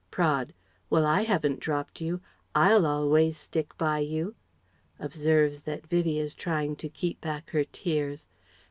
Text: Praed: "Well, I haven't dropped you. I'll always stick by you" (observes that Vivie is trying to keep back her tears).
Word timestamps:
Praed: 0.09 0.55
"Well, 0.89 1.05
I 1.05 1.21
haven't 1.25 1.59
dropped 1.59 2.01
you. 2.01 2.21
I'll 2.55 2.87
always 2.87 3.37
stick 3.37 3.77
by 3.77 3.99
you" 3.99 4.33
(observes 4.97 5.61
that 5.61 5.85
Vivie 5.85 6.17
is 6.17 6.33
trying 6.33 6.75
to 6.77 6.89
keep 6.89 7.21
back 7.21 7.51
her 7.51 7.65
tears). 7.65 8.27